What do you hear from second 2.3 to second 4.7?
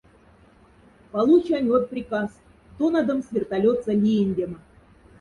—тонадомс вертолетса лиендема.